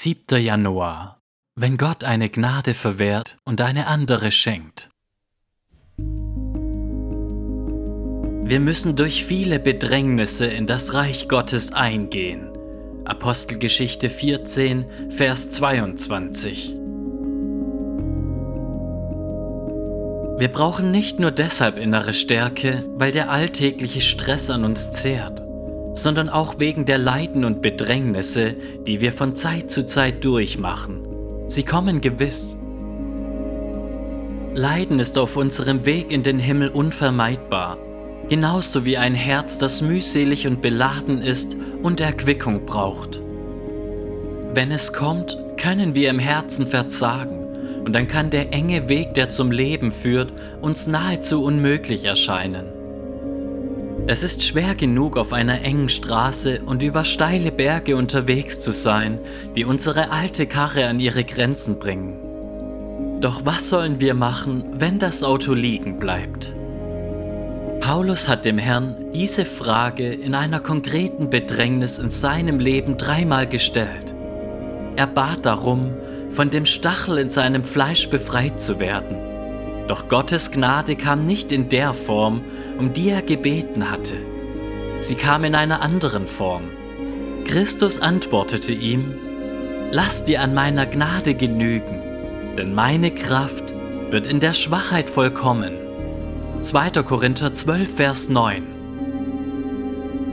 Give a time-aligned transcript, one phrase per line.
[0.00, 0.40] 7.
[0.40, 1.18] Januar.
[1.56, 4.90] Wenn Gott eine Gnade verwehrt und eine andere schenkt.
[8.46, 12.48] Wir müssen durch viele Bedrängnisse in das Reich Gottes eingehen.
[13.06, 16.76] Apostelgeschichte 14, Vers 22.
[20.38, 25.47] Wir brauchen nicht nur deshalb innere Stärke, weil der alltägliche Stress an uns zehrt
[25.98, 28.54] sondern auch wegen der Leiden und Bedrängnisse,
[28.86, 31.00] die wir von Zeit zu Zeit durchmachen.
[31.46, 32.56] Sie kommen gewiss.
[34.54, 37.78] Leiden ist auf unserem Weg in den Himmel unvermeidbar,
[38.28, 43.20] genauso wie ein Herz, das mühselig und beladen ist und Erquickung braucht.
[44.54, 47.46] Wenn es kommt, können wir im Herzen verzagen,
[47.84, 52.77] und dann kann der enge Weg, der zum Leben führt, uns nahezu unmöglich erscheinen.
[54.10, 59.18] Es ist schwer genug, auf einer engen Straße und über steile Berge unterwegs zu sein,
[59.54, 63.20] die unsere alte Karre an ihre Grenzen bringen.
[63.20, 66.54] Doch was sollen wir machen, wenn das Auto liegen bleibt?
[67.80, 74.14] Paulus hat dem Herrn diese Frage in einer konkreten Bedrängnis in seinem Leben dreimal gestellt.
[74.96, 75.92] Er bat darum,
[76.30, 79.27] von dem Stachel in seinem Fleisch befreit zu werden.
[79.88, 82.42] Doch Gottes Gnade kam nicht in der Form,
[82.78, 84.16] um die er gebeten hatte.
[85.00, 86.64] Sie kam in einer anderen Form.
[87.44, 89.14] Christus antwortete ihm,
[89.90, 92.02] Lass dir an meiner Gnade genügen,
[92.58, 93.72] denn meine Kraft
[94.10, 95.72] wird in der Schwachheit vollkommen.
[96.60, 96.90] 2.
[97.02, 98.64] Korinther 12, Vers 9.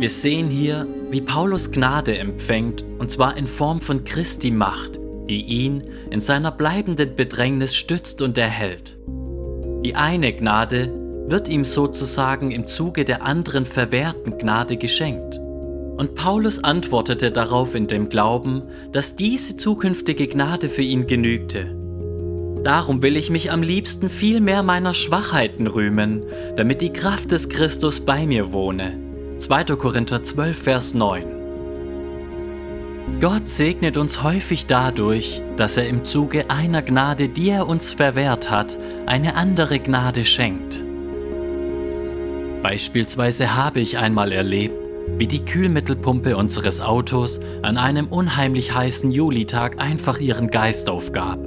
[0.00, 5.42] Wir sehen hier, wie Paulus Gnade empfängt, und zwar in Form von Christi Macht, die
[5.42, 8.98] ihn in seiner bleibenden Bedrängnis stützt und erhält.
[9.86, 10.92] Die eine Gnade
[11.28, 15.38] wird ihm sozusagen im Zuge der anderen verwehrten Gnade geschenkt.
[15.38, 21.66] Und Paulus antwortete darauf in dem Glauben, dass diese zukünftige Gnade für ihn genügte.
[22.64, 26.24] Darum will ich mich am liebsten viel mehr meiner Schwachheiten rühmen,
[26.56, 28.98] damit die Kraft des Christus bei mir wohne.
[29.38, 29.76] 2.
[29.76, 31.35] Korinther 12, Vers 9.
[33.20, 38.50] Gott segnet uns häufig dadurch, dass er im Zuge einer Gnade, die er uns verwehrt
[38.50, 40.82] hat, eine andere Gnade schenkt.
[42.62, 44.74] Beispielsweise habe ich einmal erlebt,
[45.16, 51.38] wie die Kühlmittelpumpe unseres Autos an einem unheimlich heißen Julitag einfach ihren Geist aufgab.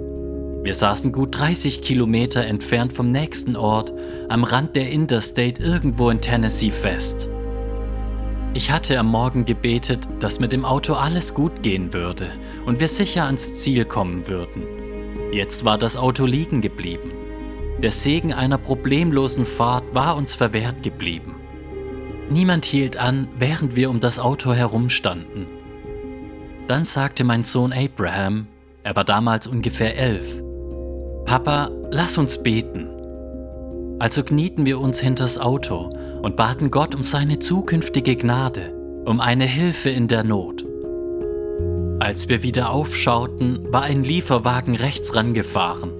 [0.63, 3.93] Wir saßen gut 30 Kilometer entfernt vom nächsten Ort
[4.27, 7.29] am Rand der Interstate irgendwo in Tennessee fest.
[8.55, 12.31] Ich hatte am Morgen gebetet, dass mit dem Auto alles gut gehen würde
[12.65, 14.63] und wir sicher ans Ziel kommen würden.
[15.31, 17.11] Jetzt war das Auto liegen geblieben.
[17.77, 21.35] Der Segen einer problemlosen Fahrt war uns verwehrt geblieben.
[22.31, 25.45] Niemand hielt an, während wir um das Auto herumstanden.
[26.67, 28.47] Dann sagte mein Sohn Abraham,
[28.83, 30.41] er war damals ungefähr elf,
[31.25, 32.89] Papa, lass uns beten.
[33.99, 35.89] Also knieten wir uns hinters Auto
[36.21, 38.73] und baten Gott um seine zukünftige Gnade,
[39.05, 40.65] um eine Hilfe in der Not.
[41.99, 45.91] Als wir wieder aufschauten, war ein Lieferwagen rechts rangefahren.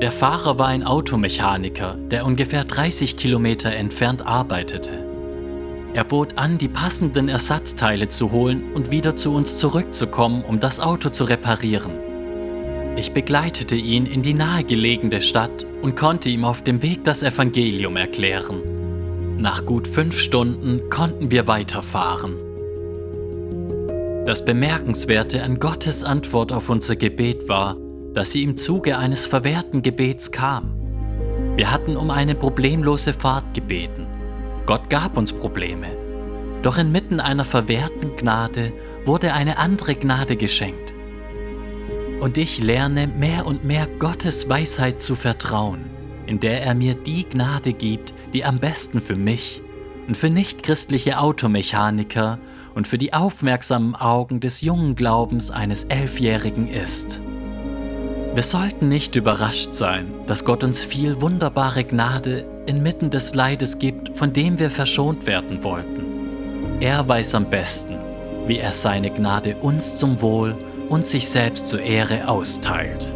[0.00, 5.04] Der Fahrer war ein Automechaniker, der ungefähr 30 Kilometer entfernt arbeitete.
[5.92, 10.80] Er bot an, die passenden Ersatzteile zu holen und wieder zu uns zurückzukommen, um das
[10.80, 12.13] Auto zu reparieren.
[12.96, 17.96] Ich begleitete ihn in die nahegelegene Stadt und konnte ihm auf dem Weg das Evangelium
[17.96, 19.36] erklären.
[19.36, 22.36] Nach gut fünf Stunden konnten wir weiterfahren.
[24.26, 27.76] Das Bemerkenswerte an Gottes Antwort auf unser Gebet war,
[28.14, 30.72] dass sie im Zuge eines verwehrten Gebets kam.
[31.56, 34.06] Wir hatten um eine problemlose Fahrt gebeten.
[34.66, 35.88] Gott gab uns Probleme.
[36.62, 38.72] Doch inmitten einer verwehrten Gnade
[39.04, 40.93] wurde eine andere Gnade geschenkt.
[42.20, 45.84] Und ich lerne mehr und mehr Gottes Weisheit zu vertrauen,
[46.26, 49.62] in der er mir die Gnade gibt, die am besten für mich
[50.06, 52.38] und für nichtchristliche Automechaniker
[52.74, 57.20] und für die aufmerksamen Augen des jungen Glaubens eines Elfjährigen ist.
[58.34, 64.16] Wir sollten nicht überrascht sein, dass Gott uns viel wunderbare Gnade inmitten des Leides gibt,
[64.16, 66.02] von dem wir verschont werden wollten.
[66.80, 67.94] Er weiß am besten,
[68.48, 70.56] wie er seine Gnade uns zum Wohl
[70.94, 73.12] und sich selbst zur Ehre austeilt.